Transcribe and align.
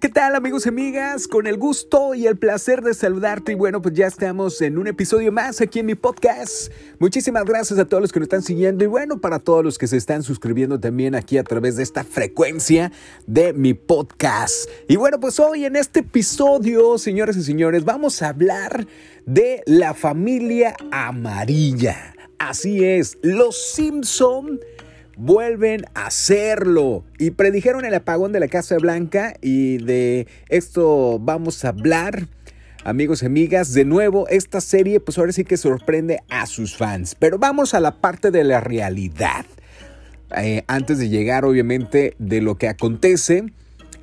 ¿qué 0.00 0.08
tal 0.10 0.34
amigos 0.34 0.66
y 0.66 0.68
amigas? 0.68 1.26
Con 1.26 1.46
el 1.46 1.56
gusto 1.56 2.14
y 2.14 2.26
el 2.26 2.36
placer 2.36 2.82
de 2.82 2.92
saludarte 2.92 3.52
y 3.52 3.54
bueno, 3.54 3.80
pues 3.80 3.94
ya 3.94 4.06
estamos 4.06 4.60
en 4.60 4.76
un 4.76 4.88
episodio 4.88 5.32
más 5.32 5.60
aquí 5.62 5.78
en 5.78 5.86
mi 5.86 5.94
podcast. 5.94 6.70
Muchísimas 6.98 7.44
gracias 7.44 7.78
a 7.78 7.86
todos 7.86 8.02
los 8.02 8.12
que 8.12 8.20
nos 8.20 8.26
están 8.26 8.42
siguiendo 8.42 8.84
y 8.84 8.88
bueno, 8.88 9.20
para 9.20 9.38
todos 9.38 9.64
los 9.64 9.78
que 9.78 9.86
se 9.86 9.96
están 9.96 10.22
suscribiendo 10.22 10.78
también 10.78 11.14
aquí 11.14 11.38
a 11.38 11.44
través 11.44 11.76
de 11.76 11.82
esta 11.82 12.04
frecuencia 12.04 12.92
de 13.26 13.54
mi 13.54 13.72
podcast. 13.72 14.68
Y 14.86 14.96
bueno, 14.96 15.18
pues 15.18 15.40
hoy 15.40 15.64
en 15.64 15.76
este 15.76 16.00
episodio, 16.00 16.98
señores 16.98 17.36
y 17.38 17.42
señores, 17.42 17.84
vamos 17.84 18.20
a 18.20 18.28
hablar 18.28 18.86
de 19.24 19.62
la 19.64 19.94
familia 19.94 20.76
amarilla. 20.90 22.14
Así 22.38 22.84
es, 22.84 23.16
los 23.22 23.56
Simpson 23.72 24.60
vuelven 25.16 25.84
a 25.94 26.06
hacerlo 26.06 27.04
y 27.18 27.30
predijeron 27.30 27.84
el 27.84 27.94
apagón 27.94 28.32
de 28.32 28.40
la 28.40 28.48
Casa 28.48 28.76
Blanca 28.76 29.34
y 29.40 29.78
de 29.78 30.26
esto 30.48 31.18
vamos 31.18 31.64
a 31.64 31.70
hablar. 31.70 32.28
Amigos 32.84 33.22
y 33.22 33.26
amigas, 33.26 33.72
de 33.72 33.84
nuevo 33.84 34.28
esta 34.28 34.60
serie 34.60 35.00
pues 35.00 35.18
ahora 35.18 35.32
sí 35.32 35.42
que 35.42 35.56
sorprende 35.56 36.20
a 36.28 36.46
sus 36.46 36.76
fans, 36.76 37.16
pero 37.18 37.38
vamos 37.38 37.74
a 37.74 37.80
la 37.80 38.00
parte 38.00 38.30
de 38.30 38.44
la 38.44 38.60
realidad. 38.60 39.44
Eh, 40.36 40.62
antes 40.66 40.98
de 40.98 41.08
llegar 41.08 41.44
obviamente 41.44 42.14
de 42.18 42.40
lo 42.40 42.56
que 42.56 42.68
acontece, 42.68 43.44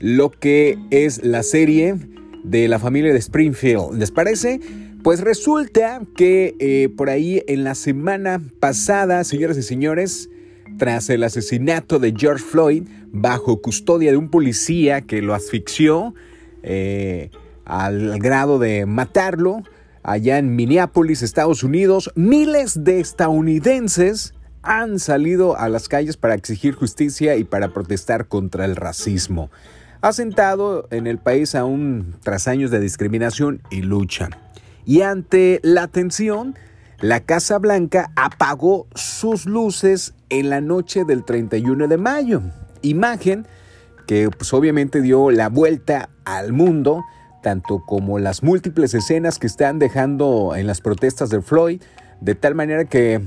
lo 0.00 0.30
que 0.30 0.78
es 0.90 1.24
la 1.24 1.42
serie 1.42 1.96
de 2.44 2.68
la 2.68 2.78
familia 2.78 3.12
de 3.12 3.18
Springfield. 3.18 3.98
¿Les 3.98 4.10
parece? 4.10 4.60
Pues 5.02 5.20
resulta 5.20 6.00
que 6.16 6.54
eh, 6.60 6.88
por 6.96 7.10
ahí 7.10 7.42
en 7.46 7.64
la 7.64 7.74
semana 7.74 8.40
pasada, 8.60 9.22
señoras 9.24 9.58
y 9.58 9.62
señores, 9.62 10.30
tras 10.78 11.10
el 11.10 11.22
asesinato 11.22 11.98
de 11.98 12.14
George 12.16 12.44
Floyd 12.44 12.84
bajo 13.12 13.60
custodia 13.60 14.10
de 14.10 14.16
un 14.16 14.28
policía 14.28 15.02
que 15.02 15.22
lo 15.22 15.34
asfixió 15.34 16.14
eh, 16.62 17.30
al 17.64 18.18
grado 18.18 18.58
de 18.58 18.86
matarlo 18.86 19.62
allá 20.02 20.38
en 20.38 20.54
Minneapolis, 20.54 21.22
Estados 21.22 21.62
Unidos, 21.62 22.10
miles 22.14 22.84
de 22.84 23.00
estadounidenses 23.00 24.34
han 24.62 24.98
salido 24.98 25.58
a 25.58 25.68
las 25.68 25.88
calles 25.88 26.16
para 26.16 26.34
exigir 26.34 26.74
justicia 26.74 27.36
y 27.36 27.44
para 27.44 27.68
protestar 27.72 28.28
contra 28.28 28.64
el 28.64 28.76
racismo. 28.76 29.50
Ha 30.00 30.12
sentado 30.12 30.86
en 30.90 31.06
el 31.06 31.18
país 31.18 31.54
aún 31.54 32.14
tras 32.22 32.48
años 32.48 32.70
de 32.70 32.80
discriminación 32.80 33.62
y 33.70 33.82
lucha. 33.82 34.28
Y 34.84 35.00
ante 35.00 35.60
la 35.62 35.88
tensión, 35.88 36.54
la 37.00 37.20
Casa 37.20 37.58
Blanca 37.58 38.10
apagó 38.16 38.86
sus 38.94 39.46
luces 39.46 40.13
en 40.38 40.50
la 40.50 40.60
noche 40.60 41.04
del 41.04 41.24
31 41.24 41.88
de 41.88 41.96
mayo. 41.96 42.42
Imagen 42.82 43.46
que 44.06 44.28
pues 44.30 44.52
obviamente 44.52 45.00
dio 45.00 45.30
la 45.30 45.48
vuelta 45.48 46.10
al 46.24 46.52
mundo, 46.52 47.04
tanto 47.42 47.82
como 47.86 48.18
las 48.18 48.42
múltiples 48.42 48.94
escenas 48.94 49.38
que 49.38 49.46
están 49.46 49.78
dejando 49.78 50.54
en 50.56 50.66
las 50.66 50.80
protestas 50.80 51.30
de 51.30 51.40
Floyd, 51.40 51.82
de 52.20 52.34
tal 52.34 52.54
manera 52.54 52.84
que 52.84 53.22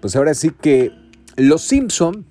pues 0.00 0.16
ahora 0.16 0.34
sí 0.34 0.50
que 0.50 0.92
los 1.36 1.62
Simpson 1.62 2.26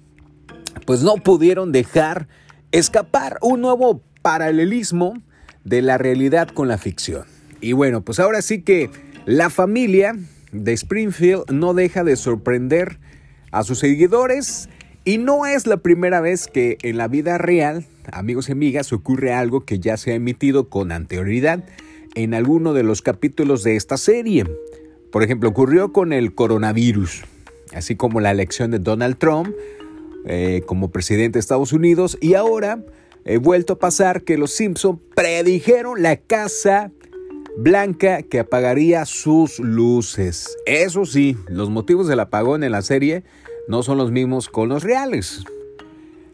pues 0.86 1.02
no 1.02 1.16
pudieron 1.16 1.72
dejar 1.72 2.28
escapar 2.72 3.38
un 3.42 3.62
nuevo 3.62 4.02
paralelismo 4.22 5.14
de 5.64 5.82
la 5.82 5.98
realidad 5.98 6.50
con 6.50 6.68
la 6.68 6.78
ficción. 6.78 7.24
Y 7.62 7.74
bueno, 7.74 8.02
pues 8.02 8.20
ahora 8.20 8.42
sí 8.42 8.62
que 8.62 8.90
la 9.26 9.50
familia 9.50 10.16
de 10.52 10.74
Springfield 10.74 11.52
no 11.52 11.74
deja 11.74 12.04
de 12.04 12.16
sorprender 12.16 13.00
a 13.52 13.64
sus 13.64 13.80
seguidores 13.80 14.70
y 15.06 15.18
no 15.18 15.46
es 15.46 15.66
la 15.66 15.78
primera 15.78 16.22
vez 16.22 16.48
que 16.48 16.78
en 16.84 16.98
la 16.98 17.08
vida 17.08 17.38
real, 17.38 17.86
amigos 18.12 18.50
y 18.50 18.52
amigas, 18.52 18.94
ocurre 18.94 19.34
algo 19.34 19.66
que 19.66 19.80
ya 19.80 19.98
se 19.98 20.12
ha 20.12 20.16
emitido 20.16 20.70
con 20.70 20.92
anterioridad 20.92 21.64
en 22.16 22.34
alguno 22.34 22.74
de 22.74 22.84
los 22.84 23.02
capítulos 23.02 23.64
de 23.64 23.76
esta 23.76 23.98
serie. 23.98 24.46
Por 25.12 25.24
ejemplo, 25.24 25.50
ocurrió 25.50 25.92
con 25.94 26.14
el 26.14 26.36
coronavirus, 26.36 27.24
así 27.74 27.96
como 27.96 28.20
la 28.20 28.32
elección 28.32 28.72
de 28.72 28.80
Donald 28.80 29.18
Trump 29.18 29.50
eh, 30.26 30.64
como 30.66 30.92
presidente 30.92 31.38
de 31.38 31.40
Estados 31.40 31.72
Unidos 31.72 32.18
y 32.20 32.34
ahora 32.34 32.84
he 33.26 33.38
vuelto 33.38 33.74
a 33.74 33.80
pasar 33.80 34.24
que 34.24 34.38
los 34.38 34.52
Simpson 34.52 35.00
predijeron 35.16 36.02
la 36.04 36.18
casa 36.18 36.92
Blanca 37.62 38.22
que 38.22 38.40
apagaría 38.40 39.06
sus 39.06 39.60
luces. 39.60 40.58
Eso 40.66 41.04
sí, 41.04 41.36
los 41.50 41.70
motivos 41.70 42.08
del 42.08 42.22
apagón 42.22 42.64
en 42.64 42.72
la 42.72 42.82
serie 42.82 43.26
no 43.68 43.84
son 43.84 43.98
los 43.98 44.12
mismos 44.12 44.48
con 44.48 44.70
los 44.70 44.84
reales. 44.84 45.44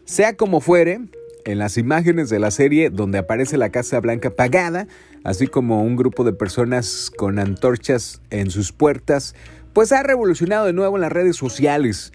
Sea 0.04 0.36
como 0.36 0.60
fuere, 0.60 1.00
en 1.44 1.58
las 1.58 1.78
imágenes 1.78 2.30
de 2.30 2.38
la 2.38 2.52
serie 2.52 2.90
donde 2.90 3.18
aparece 3.18 3.56
la 3.56 3.70
Casa 3.70 3.98
Blanca 3.98 4.28
apagada, 4.28 4.86
así 5.24 5.48
como 5.48 5.82
un 5.82 5.96
grupo 5.96 6.22
de 6.22 6.32
personas 6.32 7.10
con 7.16 7.40
antorchas 7.40 8.20
en 8.30 8.52
sus 8.52 8.70
puertas, 8.70 9.34
pues 9.72 9.90
ha 9.90 10.04
revolucionado 10.04 10.66
de 10.66 10.74
nuevo 10.74 10.96
en 10.96 11.00
las 11.00 11.12
redes 11.12 11.34
sociales 11.34 12.12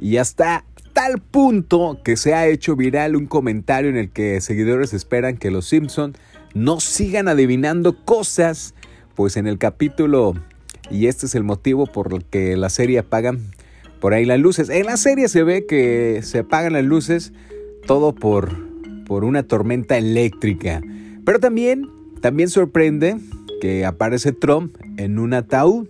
y 0.00 0.16
hasta 0.16 0.64
tal 0.94 1.20
punto 1.20 2.00
que 2.02 2.16
se 2.16 2.32
ha 2.32 2.46
hecho 2.46 2.76
viral 2.76 3.14
un 3.14 3.26
comentario 3.26 3.90
en 3.90 3.98
el 3.98 4.08
que 4.08 4.40
seguidores 4.40 4.94
esperan 4.94 5.36
que 5.36 5.50
los 5.50 5.66
Simpson 5.66 6.16
no 6.54 6.80
sigan 6.80 7.28
adivinando 7.28 8.04
cosas, 8.04 8.74
pues 9.14 9.36
en 9.36 9.46
el 9.46 9.58
capítulo, 9.58 10.34
y 10.90 11.06
este 11.06 11.26
es 11.26 11.34
el 11.34 11.44
motivo 11.44 11.86
por 11.86 12.12
el 12.12 12.24
que 12.24 12.56
la 12.56 12.70
serie 12.70 13.00
apagan 13.00 13.40
por 14.00 14.14
ahí 14.14 14.24
las 14.24 14.38
luces. 14.38 14.68
En 14.68 14.86
la 14.86 14.96
serie 14.96 15.28
se 15.28 15.42
ve 15.42 15.66
que 15.66 16.20
se 16.22 16.40
apagan 16.40 16.74
las 16.74 16.84
luces 16.84 17.32
todo 17.86 18.14
por, 18.14 18.54
por 19.04 19.24
una 19.24 19.42
tormenta 19.42 19.96
eléctrica. 19.96 20.82
Pero 21.24 21.38
también, 21.38 21.88
también 22.20 22.48
sorprende 22.50 23.16
que 23.60 23.86
aparece 23.86 24.32
Trump 24.32 24.76
en 24.98 25.18
un 25.18 25.32
ataúd. 25.32 25.88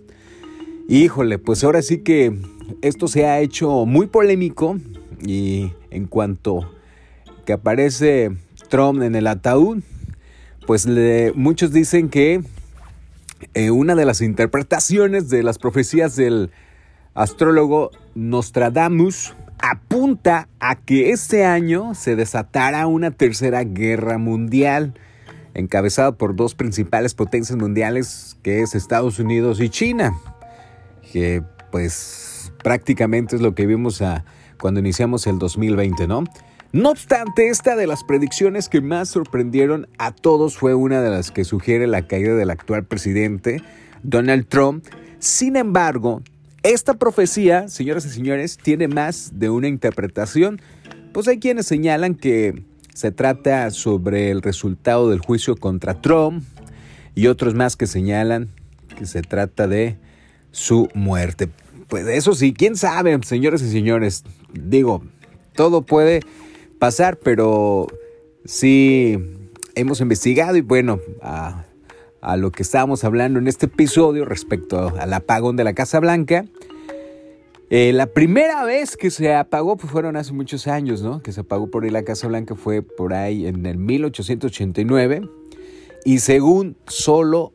Híjole, 0.87 1.39
pues 1.39 1.63
ahora 1.63 1.81
sí 1.81 1.99
que 1.99 2.37
esto 2.81 3.07
se 3.07 3.25
ha 3.25 3.41
hecho 3.41 3.85
muy 3.85 4.07
polémico 4.07 4.77
y 5.25 5.71
en 5.91 6.05
cuanto 6.05 6.71
que 7.45 7.53
aparece 7.53 8.31
Trump 8.69 9.01
en 9.01 9.15
el 9.15 9.27
ataúd, 9.27 9.83
pues 10.65 10.87
muchos 11.35 11.71
dicen 11.71 12.09
que 12.09 12.41
eh, 13.53 13.71
una 13.71 13.95
de 13.95 14.05
las 14.05 14.21
interpretaciones 14.21 15.29
de 15.29 15.43
las 15.43 15.57
profecías 15.59 16.15
del 16.15 16.51
astrólogo 17.13 17.91
Nostradamus 18.15 19.35
apunta 19.59 20.47
a 20.59 20.75
que 20.75 21.11
este 21.11 21.45
año 21.45 21.95
se 21.95 22.15
desatará 22.15 22.87
una 22.87 23.11
tercera 23.11 23.63
guerra 23.63 24.17
mundial 24.17 24.93
encabezada 25.53 26.11
por 26.11 26.35
dos 26.35 26.53
principales 26.53 27.13
potencias 27.13 27.57
mundiales 27.57 28.37
que 28.43 28.61
es 28.61 28.75
Estados 28.75 29.19
Unidos 29.19 29.61
y 29.61 29.69
China, 29.69 30.13
que 31.11 31.41
pues 31.71 32.51
prácticamente 32.61 33.35
es 33.37 33.41
lo 33.41 33.55
que 33.55 33.65
vimos 33.65 34.01
a, 34.01 34.25
cuando 34.59 34.79
iniciamos 34.81 35.25
el 35.27 35.39
2020, 35.39 36.07
¿no? 36.07 36.25
No 36.75 36.89
obstante, 36.89 37.47
esta 37.47 37.77
de 37.77 37.87
las 37.87 38.03
predicciones 38.03 38.67
que 38.67 38.81
más 38.81 39.07
sorprendieron 39.07 39.87
a 39.97 40.11
todos 40.11 40.57
fue 40.57 40.75
una 40.75 41.01
de 41.01 41.09
las 41.09 41.31
que 41.31 41.45
sugiere 41.45 41.87
la 41.87 42.05
caída 42.05 42.35
del 42.35 42.49
actual 42.49 42.83
presidente, 42.83 43.61
Donald 44.03 44.45
Trump. 44.49 44.85
Sin 45.19 45.55
embargo, 45.55 46.21
esta 46.63 46.95
profecía, 46.95 47.69
señoras 47.69 48.05
y 48.05 48.09
señores, 48.09 48.57
tiene 48.61 48.89
más 48.89 49.39
de 49.39 49.49
una 49.49 49.69
interpretación, 49.69 50.59
pues 51.13 51.29
hay 51.29 51.39
quienes 51.39 51.65
señalan 51.65 52.13
que 52.13 52.65
se 52.93 53.09
trata 53.13 53.71
sobre 53.71 54.29
el 54.29 54.41
resultado 54.41 55.09
del 55.09 55.19
juicio 55.19 55.55
contra 55.55 56.01
Trump 56.01 56.43
y 57.15 57.27
otros 57.27 57.53
más 57.53 57.77
que 57.77 57.87
señalan 57.87 58.49
que 58.97 59.05
se 59.05 59.21
trata 59.21 59.69
de 59.69 59.95
su 60.51 60.89
muerte. 60.93 61.47
Pues 61.87 62.05
eso 62.07 62.35
sí, 62.35 62.53
quién 62.53 62.75
sabe, 62.75 63.17
señores 63.23 63.61
y 63.61 63.71
señores. 63.71 64.25
Digo, 64.51 65.05
todo 65.53 65.83
puede 65.83 66.19
pasar, 66.79 67.17
pero 67.17 67.87
sí 68.43 69.17
hemos 69.75 70.01
investigado 70.01 70.57
y 70.57 70.61
bueno, 70.61 70.99
a, 71.21 71.65
lo 72.37 72.51
que 72.51 72.63
estábamos 72.63 73.03
hablando 73.03 73.37
en 73.37 73.47
este 73.47 73.67
episodio 73.67 74.25
respecto 74.25 74.93
al 74.99 75.13
apagón 75.13 75.55
de 75.57 75.63
la 75.63 75.73
Casa 75.73 75.99
Blanca. 75.99 76.45
Eh, 77.69 77.93
la 77.93 78.07
primera 78.07 78.63
vez 78.63 78.97
que 78.97 79.11
se 79.11 79.33
apagó 79.33 79.75
pues 79.77 79.91
fueron 79.91 80.17
hace 80.17 80.33
muchos 80.33 80.67
años, 80.67 81.01
¿no? 81.01 81.21
Que 81.21 81.31
se 81.31 81.41
apagó 81.41 81.69
por 81.69 81.83
ahí 81.83 81.89
la 81.89 82.03
Casa 82.03 82.27
Blanca 82.27 82.55
fue 82.55 82.81
por 82.81 83.13
ahí 83.13 83.45
en 83.45 83.65
el 83.65 83.77
1889 83.77 85.21
y 86.03 86.19
según 86.19 86.77
solo 86.87 87.51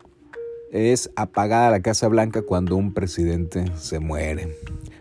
es 0.71 1.11
apagada 1.17 1.71
la 1.71 1.81
Casa 1.81 2.09
Blanca 2.09 2.43
cuando 2.43 2.77
un 2.77 2.93
presidente 2.93 3.65
se 3.77 3.99
muere. 3.99 4.57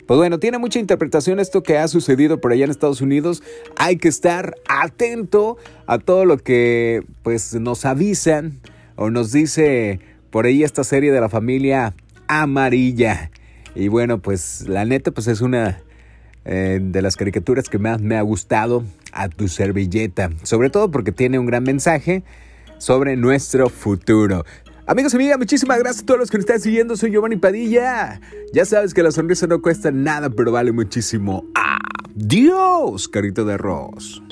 Pues 0.07 0.18
bueno, 0.18 0.39
tiene 0.39 0.57
mucha 0.57 0.80
interpretación 0.80 1.39
esto 1.39 1.62
que 1.62 1.77
ha 1.77 1.88
sucedido 1.88 2.42
por 2.42 2.51
allá 2.51 2.66
en 2.66 2.71
Estados 2.71 3.01
Unidos. 3.01 3.44
Hay 3.77 3.98
que 3.98 4.07
estar 4.07 4.56
atento 4.68 5.57
a 5.86 6.00
todo 6.00 6.25
lo 6.25 6.38
que 6.38 7.04
pues 7.21 7.54
nos 7.54 7.86
avisan 7.86 8.60
o 8.95 9.12
nos 9.12 9.31
dice 9.31 10.00
por 10.31 10.45
ahí 10.45 10.63
esta 10.63 10.83
serie 10.83 11.12
de 11.12 11.21
la 11.21 11.30
familia 11.30 11.94
amarilla. 12.27 13.30
Y 13.75 13.88
bueno, 13.88 14.19
pues 14.19 14.68
la 14.68 14.83
neta 14.83 15.12
pues 15.12 15.27
es 15.27 15.42
una 15.42 15.80
eh, 16.44 16.80
de 16.81 17.01
las 17.04 17.16
caricaturas 17.16 17.69
que 17.69 17.77
más 17.77 18.01
me 18.01 18.18
ha 18.18 18.21
gustado 18.24 18.83
a 19.12 19.30
tu 19.30 19.48
servilleta, 19.48 20.31
sobre 20.42 20.71
todo 20.71 20.89
porque 20.89 21.12
tiene 21.12 21.38
un 21.38 21.45
gran 21.45 21.63
mensaje 21.63 22.24
sobre 22.80 23.16
nuestro 23.16 23.69
futuro. 23.69 24.44
Amigos 24.89 25.13
y 25.13 25.18
amigas, 25.18 25.38
muchísimas 25.38 25.77
gracias 25.77 26.01
a 26.01 26.06
todos 26.07 26.19
los 26.19 26.31
que 26.31 26.38
nos 26.39 26.45
están 26.45 26.59
siguiendo. 26.62 26.97
Soy 26.97 27.12
Giovanni 27.12 27.38
Padilla. 27.38 28.19
Ya 28.53 28.65
sabes 28.65 28.95
que 28.95 29.03
la 29.03 29.12
sonrisa 29.12 29.45
no 29.45 29.62
cuesta 29.62 29.91
nada, 29.91 30.31
pero 30.31 30.51
vale 30.51 30.71
muchísimo. 30.71 31.45
Adiós, 32.15 33.07
carito 33.07 33.45
de 33.45 33.53
arroz. 33.53 34.24